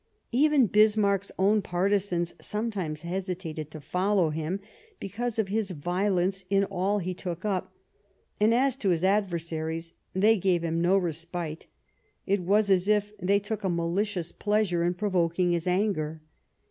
[0.31, 4.59] Even Bismarck's own partisans sometimes hesi tated to follow him
[4.99, 7.71] because of his violence in all he took up;
[8.39, 11.67] and, as to his adversaries, they gave him no respite;
[12.25, 16.19] it was as if they took a malicious pleasure in provoking his anger.